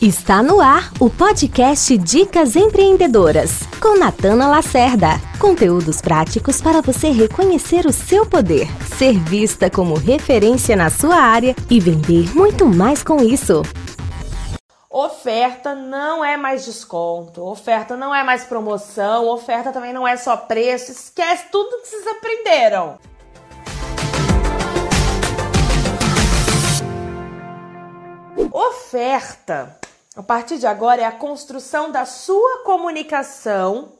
[0.00, 5.08] Está no ar o podcast Dicas Empreendedoras, com Natana Lacerda.
[5.38, 8.66] Conteúdos práticos para você reconhecer o seu poder,
[8.96, 13.60] ser vista como referência na sua área e vender muito mais com isso.
[14.88, 20.34] Oferta não é mais desconto, oferta não é mais promoção, oferta também não é só
[20.34, 20.92] preço.
[20.92, 22.98] Esquece tudo que vocês aprenderam.
[28.50, 29.79] Oferta
[30.20, 33.92] a partir de agora é a construção da sua comunicação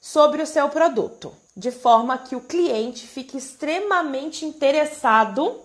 [0.00, 5.60] sobre o seu produto, de forma que o cliente fique extremamente interessado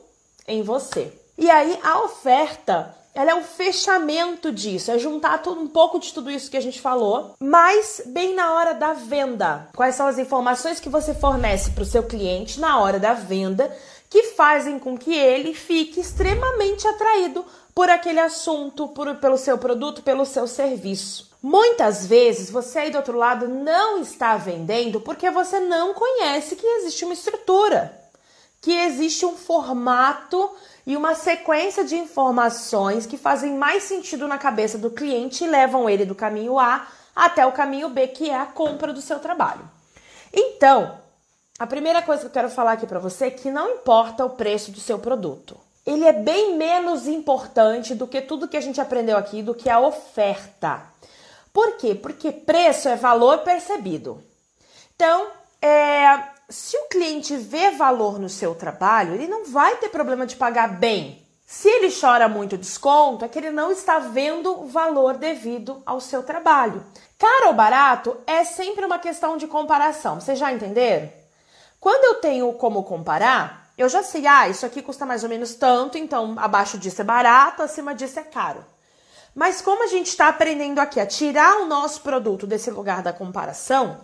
[0.47, 1.13] em você.
[1.37, 6.11] E aí a oferta, ela é o fechamento disso, é juntar tudo, um pouco de
[6.11, 9.69] tudo isso que a gente falou, mas bem na hora da venda.
[9.75, 13.71] Quais são as informações que você fornece para o seu cliente na hora da venda
[14.09, 17.45] que fazem com que ele fique extremamente atraído
[17.75, 21.29] por aquele assunto, por, pelo seu produto, pelo seu serviço.
[21.41, 26.65] Muitas vezes você aí do outro lado não está vendendo porque você não conhece que
[26.65, 27.97] existe uma estrutura,
[28.59, 30.51] que existe um formato
[30.85, 35.89] e uma sequência de informações que fazem mais sentido na cabeça do cliente e levam
[35.89, 39.69] ele do caminho A até o caminho B, que é a compra do seu trabalho.
[40.33, 40.99] Então,
[41.59, 44.29] a primeira coisa que eu quero falar aqui para você é que não importa o
[44.29, 45.57] preço do seu produto.
[45.85, 49.69] Ele é bem menos importante do que tudo que a gente aprendeu aqui, do que
[49.69, 50.81] a oferta.
[51.51, 51.93] Por quê?
[51.93, 54.23] Porque preço é valor percebido.
[54.95, 55.27] Então,
[55.61, 60.37] é, se o cliente vê valor no seu trabalho, ele não vai ter problema de
[60.37, 61.25] pagar bem.
[61.45, 66.23] Se ele chora muito desconto, é que ele não está vendo valor devido ao seu
[66.23, 66.85] trabalho.
[67.17, 70.21] Caro ou barato é sempre uma questão de comparação.
[70.21, 71.18] Vocês já entenderam?
[71.79, 75.55] Quando eu tenho como comparar, eu já sei, ah, isso aqui custa mais ou menos
[75.55, 78.65] tanto, então abaixo disso é barato, acima disso é caro.
[79.33, 83.13] Mas como a gente está aprendendo aqui a tirar o nosso produto desse lugar da
[83.13, 84.01] comparação,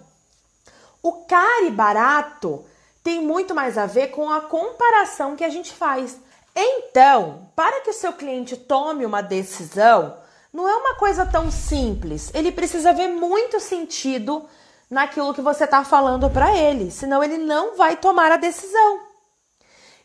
[1.03, 2.63] o caro e barato
[3.03, 6.17] tem muito mais a ver com a comparação que a gente faz.
[6.55, 10.17] Então, para que o seu cliente tome uma decisão,
[10.53, 12.31] não é uma coisa tão simples.
[12.33, 14.47] Ele precisa ver muito sentido
[14.89, 18.99] naquilo que você está falando para ele, senão ele não vai tomar a decisão.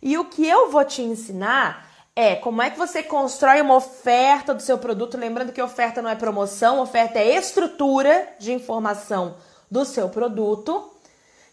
[0.02, 4.54] E o que eu vou te ensinar é como é que você constrói uma oferta
[4.54, 9.36] do seu produto, lembrando que oferta não é promoção, oferta é estrutura de informação
[9.70, 10.90] do seu produto,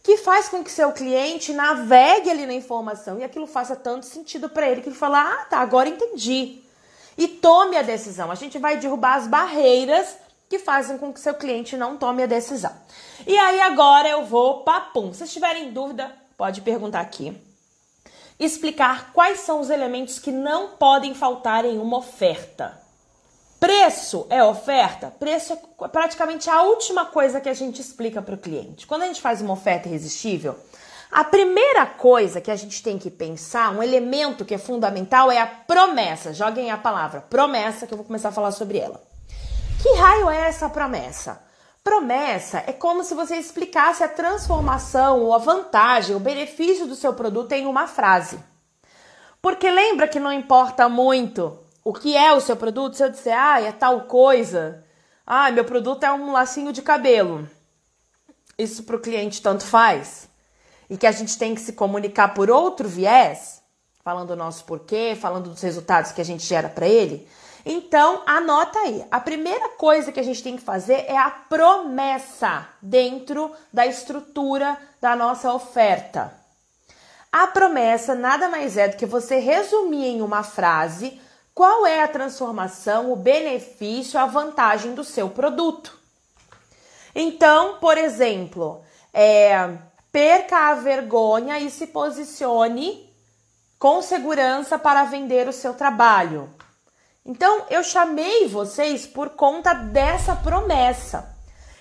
[0.01, 4.49] que faz com que seu cliente navegue ali na informação e aquilo faça tanto sentido
[4.49, 6.63] para ele que ele fala: "Ah, tá, agora entendi".
[7.17, 8.31] E tome a decisão.
[8.31, 10.15] A gente vai derrubar as barreiras
[10.49, 12.71] que fazem com que seu cliente não tome a decisão.
[13.25, 15.13] E aí agora eu vou papum.
[15.13, 17.35] Se tiverem dúvida, pode perguntar aqui.
[18.39, 22.79] Explicar quais são os elementos que não podem faltar em uma oferta.
[23.59, 25.11] Preço é oferta?
[25.19, 28.85] Preço é praticamente a última coisa que a gente explica para o cliente.
[28.85, 30.55] Quando a gente faz uma oferta irresistível,
[31.09, 35.39] a primeira coisa que a gente tem que pensar, um elemento que é fundamental, é
[35.39, 36.33] a promessa.
[36.33, 39.01] Joguem a palavra promessa, que eu vou começar a falar sobre ela.
[39.81, 41.41] Que raio é essa promessa?
[41.83, 47.13] Promessa é como se você explicasse a transformação ou a vantagem, o benefício do seu
[47.13, 48.39] produto em uma frase.
[49.41, 53.37] Porque lembra que não importa muito o que é o seu produto, se eu disser,
[53.37, 54.83] ah, é tal coisa,
[55.25, 57.47] ah, meu produto é um lacinho de cabelo.
[58.57, 60.27] Isso para o cliente tanto faz.
[60.89, 63.61] E que a gente tem que se comunicar por outro viés,
[64.03, 67.27] falando o nosso porquê, falando dos resultados que a gente gera para ele.
[67.69, 69.05] Então, anota aí.
[69.11, 74.77] A primeira coisa que a gente tem que fazer é a promessa dentro da estrutura
[75.01, 76.33] da nossa oferta.
[77.29, 81.19] A promessa nada mais é do que você resumir em uma frase
[81.53, 85.99] qual é a transformação, o benefício, a vantagem do seu produto.
[87.13, 88.81] Então, por exemplo,
[89.13, 89.77] é,
[90.09, 93.13] perca a vergonha e se posicione
[93.77, 96.49] com segurança para vender o seu trabalho.
[97.27, 101.35] Então, eu chamei vocês por conta dessa promessa.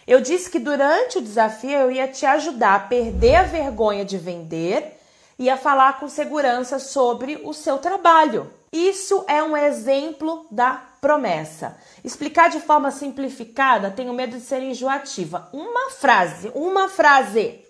[0.04, 4.19] Eu disse que durante o desafio eu ia te ajudar a perder a vergonha de
[4.19, 4.98] vender
[5.38, 8.52] e a falar com segurança sobre o seu trabalho.
[8.72, 11.78] Isso é um exemplo da promessa.
[12.02, 15.48] Explicar de forma simplificada, tenho medo de ser enjoativa.
[15.52, 17.64] Uma frase, uma frase,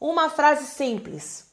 [0.00, 1.44] uma frase simples.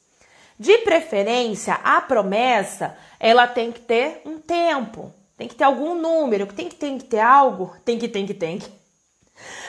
[0.56, 5.12] De preferência, a promessa, ela tem que ter um tempo.
[5.36, 8.34] Tem que ter algum número, tem que tem que ter algo, tem que tem que
[8.34, 8.70] tem que.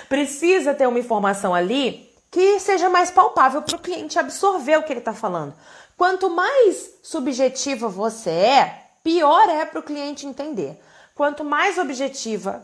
[0.07, 4.91] Precisa ter uma informação ali que seja mais palpável para o cliente absorver o que
[4.91, 5.55] ele está falando.
[5.97, 10.79] Quanto mais subjetiva você é, pior é para o cliente entender.
[11.15, 12.61] Quanto mais objetiva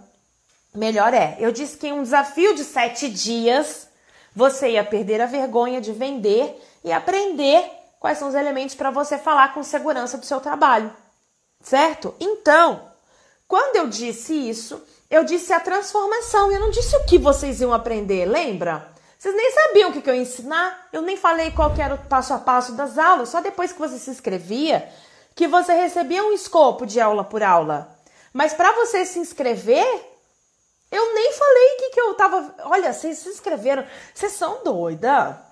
[0.73, 1.37] melhor é.
[1.39, 3.87] Eu disse que em um desafio de sete dias
[4.35, 7.69] você ia perder a vergonha de vender e aprender
[7.99, 10.93] quais são os elementos para você falar com segurança do seu trabalho,
[11.61, 12.13] certo?
[12.19, 12.90] Então,
[13.51, 16.49] quando eu disse isso, eu disse a transformação.
[16.49, 18.89] Eu não disse o que vocês iam aprender, lembra?
[19.19, 20.87] Vocês nem sabiam o que, eu ia ensinar.
[20.93, 23.27] Eu nem falei qual era o passo a passo das aulas.
[23.27, 24.89] Só depois que você se inscrevia,
[25.35, 27.93] que você recebia um escopo de aula por aula.
[28.31, 29.85] Mas para você se inscrever,
[30.89, 32.55] eu nem falei que, que eu tava.
[32.67, 33.85] Olha, vocês se inscreveram.
[34.13, 35.45] Vocês são doida.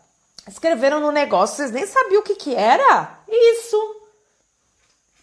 [0.48, 3.19] Escreveram no negócio, vocês nem sabiam o que, que era?
[3.28, 3.99] Isso.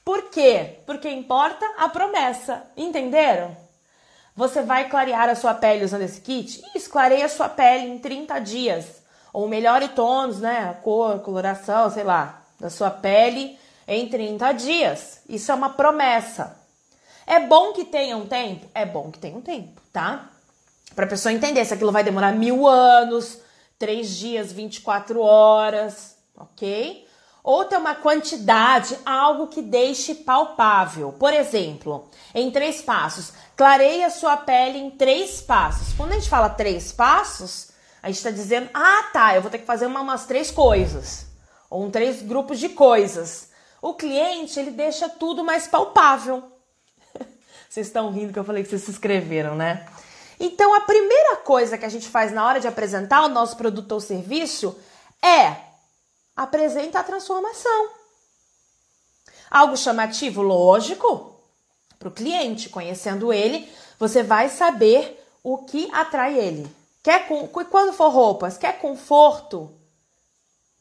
[0.06, 0.78] Por quê?
[0.86, 2.62] Porque importa a promessa.
[2.76, 3.56] Entenderam?
[4.36, 6.62] Você vai clarear a sua pele usando esse kit?
[6.76, 9.02] Isso, clareia a sua pele em 30 dias.
[9.32, 10.70] Ou melhore tons, né?
[10.70, 13.58] A cor, coloração, sei lá, da sua pele
[13.88, 15.22] em 30 dias.
[15.28, 16.56] Isso é uma promessa.
[17.26, 18.64] É bom que tenha um tempo?
[18.72, 20.30] É bom que tenha um tempo, tá?
[20.94, 23.40] Pra pessoa entender se aquilo vai demorar mil anos,
[23.76, 27.05] três dias, 24 horas, ok?
[27.46, 31.12] Ou ter uma quantidade, algo que deixe palpável.
[31.12, 33.32] Por exemplo, em três passos.
[33.56, 35.94] Clareie a sua pele em três passos.
[35.96, 37.68] Quando a gente fala três passos,
[38.02, 41.26] a gente está dizendo, ah, tá, eu vou ter que fazer uma, umas três coisas.
[41.70, 43.50] Ou um três grupos de coisas.
[43.80, 46.42] O cliente, ele deixa tudo mais palpável.
[47.70, 49.86] vocês estão rindo que eu falei que vocês se inscreveram, né?
[50.40, 53.92] Então, a primeira coisa que a gente faz na hora de apresentar o nosso produto
[53.92, 54.76] ou serviço
[55.22, 55.65] é
[56.36, 57.88] apresentar a transformação.
[59.50, 61.34] Algo chamativo, lógico,
[61.98, 62.68] para o cliente.
[62.68, 63.68] Conhecendo ele,
[63.98, 66.70] você vai saber o que atrai ele.
[67.02, 69.72] Quer com, quando for roupas, quer conforto?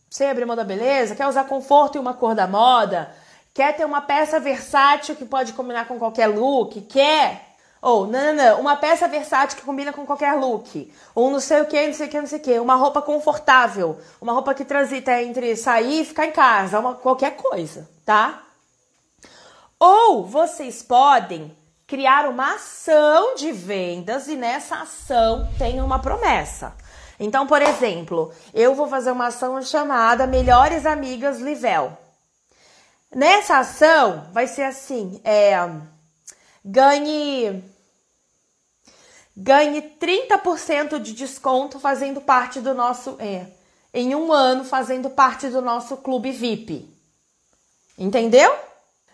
[0.09, 1.15] Sem abrir mão da beleza?
[1.15, 3.15] Quer usar conforto e uma cor da moda?
[3.53, 6.81] Quer ter uma peça versátil que pode combinar com qualquer look?
[6.81, 7.54] Quer?
[7.85, 10.91] Ou, não, não, uma peça versátil que combina com qualquer look.
[11.13, 12.59] Ou não sei o que, não sei o que, não sei o que.
[12.59, 13.99] Uma roupa confortável.
[14.19, 16.79] Uma roupa que transita entre sair e ficar em casa.
[16.79, 18.41] Uma, qualquer coisa, tá?
[19.79, 21.55] Ou vocês podem
[21.85, 26.73] criar uma ação de vendas e nessa ação tem uma promessa.
[27.19, 31.95] Então, por exemplo, eu vou fazer uma ação chamada Melhores Amigas Livel.
[33.13, 35.53] Nessa ação vai ser assim: é,
[36.65, 37.74] ganhe
[39.35, 43.47] ganhe 30% de desconto fazendo parte do nosso é,
[43.93, 46.89] em um ano fazendo parte do nosso clube VIP.
[47.97, 48.53] Entendeu?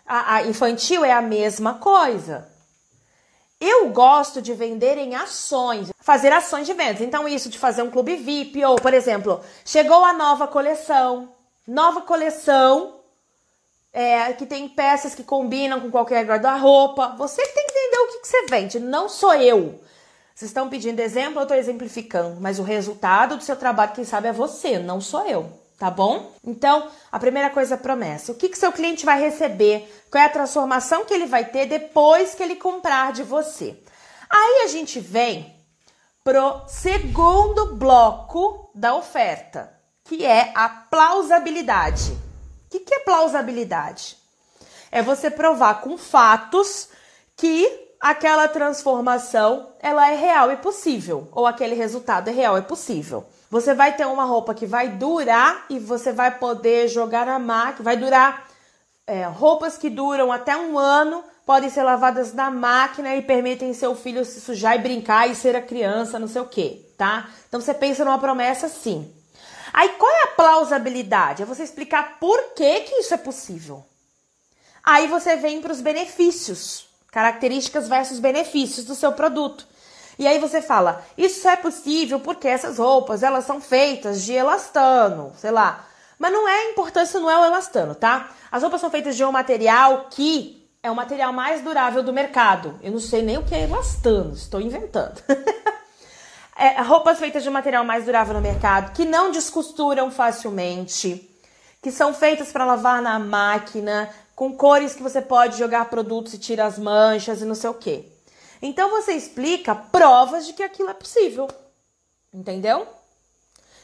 [0.06, 2.50] A, a infantil é a mesma coisa.
[3.60, 7.00] Eu gosto de vender em ações, fazer ações de vendas.
[7.00, 11.32] Então, isso de fazer um clube VIP, ou, por exemplo, chegou a nova coleção.
[11.64, 12.96] Nova coleção
[13.92, 17.14] é, que tem peças que combinam com qualquer guarda-roupa.
[17.16, 19.80] Você tem que entender o que, que você vende, não sou eu.
[20.42, 24.26] Vocês estão pedindo exemplo, eu estou exemplificando, mas o resultado do seu trabalho, quem sabe,
[24.26, 26.32] é você, não sou eu tá bom?
[26.44, 28.30] Então, a primeira coisa é promessa.
[28.30, 30.04] O que, que seu cliente vai receber?
[30.10, 33.76] Qual é a transformação que ele vai ter depois que ele comprar de você?
[34.30, 35.56] Aí a gente vem
[36.22, 39.72] pro segundo bloco da oferta,
[40.04, 42.12] que é a plausibilidade.
[42.12, 44.16] O que, que é plausibilidade?
[44.90, 46.88] É você provar com fatos
[47.36, 53.24] que aquela transformação ela é real e possível, ou aquele resultado é real e possível.
[53.48, 57.84] Você vai ter uma roupa que vai durar e você vai poder jogar na máquina.
[57.84, 58.48] Vai durar
[59.06, 63.94] é, roupas que duram até um ano, podem ser lavadas na máquina e permitem seu
[63.94, 67.28] filho se sujar e brincar e ser a criança, não sei o que, tá?
[67.46, 69.14] Então você pensa numa promessa assim.
[69.72, 71.42] Aí qual é a plausibilidade?
[71.42, 73.84] É você explicar por que, que isso é possível.
[74.82, 79.66] Aí você vem para os benefícios, características versus benefícios do seu produto.
[80.18, 85.32] E aí você fala, isso é possível porque essas roupas, elas são feitas de elastano,
[85.36, 85.86] sei lá.
[86.18, 88.30] Mas não é importância, não é o elastano, tá?
[88.50, 92.78] As roupas são feitas de um material que é o material mais durável do mercado.
[92.82, 95.22] Eu não sei nem o que é elastano, estou inventando.
[96.56, 101.28] é, roupas feitas de um material mais durável no mercado, que não descosturam facilmente,
[101.82, 104.08] que são feitas para lavar na máquina,
[104.42, 107.74] com cores que você pode jogar produtos e tirar as manchas e não sei o
[107.74, 108.10] que.
[108.60, 111.46] Então você explica provas de que aquilo é possível.
[112.34, 112.88] Entendeu?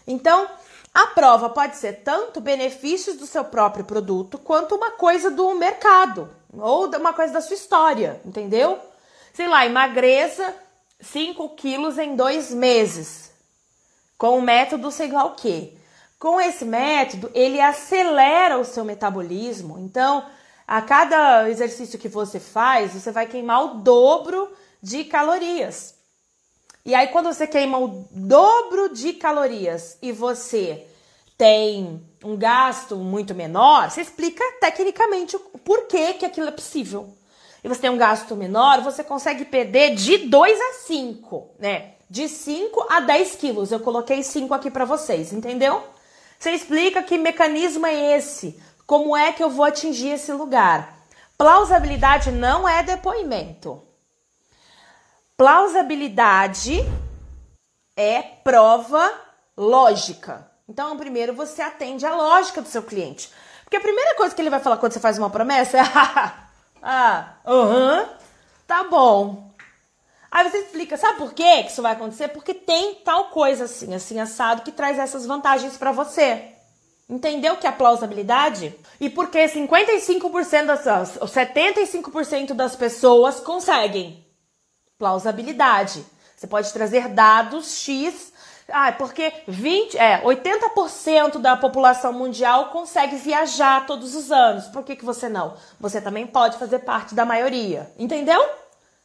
[0.05, 0.51] Então,
[0.93, 6.29] a prova pode ser tanto benefícios do seu próprio produto quanto uma coisa do mercado
[6.53, 8.81] ou uma coisa da sua história, entendeu?
[9.33, 10.53] Sei lá, emagreça
[11.01, 13.31] 5 quilos em dois meses
[14.19, 15.79] com o método sei lá o que.
[16.19, 19.79] Com esse método, ele acelera o seu metabolismo.
[19.79, 20.27] Então,
[20.69, 25.95] a cada exercício que você faz, você vai queimar o dobro de calorias.
[26.85, 30.87] E aí, quando você queima o dobro de calorias e você
[31.39, 37.17] tem um gasto muito menor, você explica tecnicamente o porquê que aquilo é possível.
[37.65, 41.95] E você tem um gasto menor, você consegue perder de 2 a 5, né?
[42.11, 43.73] De 5 a 10 quilos.
[43.73, 45.83] Eu coloquei 5 aqui para vocês, entendeu?
[46.39, 50.97] Você explica que mecanismo é esse, como é que eu vou atingir esse lugar.
[51.37, 53.83] Plausibilidade não é depoimento.
[55.37, 56.79] Plausibilidade
[57.95, 59.13] é prova
[59.55, 60.51] lógica.
[60.67, 63.31] Então, primeiro você atende a lógica do seu cliente.
[63.63, 65.83] Porque a primeira coisa que ele vai falar quando você faz uma promessa é:
[66.83, 68.09] ah, aham,
[68.67, 69.51] tá bom.
[70.31, 72.29] Aí você explica, sabe por quê que isso vai acontecer?
[72.29, 76.55] Porque tem tal coisa assim, assim assado, que traz essas vantagens para você.
[77.09, 78.75] Entendeu que é plausibilidade?
[79.01, 84.27] E porque 55% das, 75% das pessoas conseguem
[84.99, 86.05] plausibilidade.
[86.37, 88.33] Você pode trazer dados X.
[88.71, 94.67] Ah, porque 20, é, 80% da população mundial consegue viajar todos os anos.
[94.67, 95.57] Por que, que você não?
[95.81, 97.91] Você também pode fazer parte da maioria.
[97.99, 98.47] Entendeu?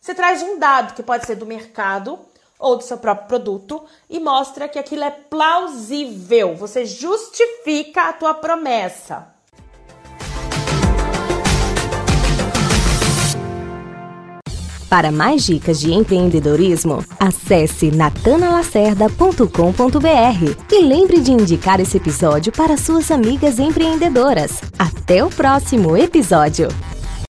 [0.02, 2.20] Você traz um dado que pode ser do mercado
[2.64, 6.56] ou do seu próprio produto e mostra que aquilo é plausível.
[6.56, 9.28] Você justifica a tua promessa.
[14.90, 23.10] Para mais dicas de empreendedorismo, acesse natanalacerda.com.br e lembre de indicar esse episódio para suas
[23.10, 24.62] amigas empreendedoras.
[24.78, 26.68] Até o próximo episódio!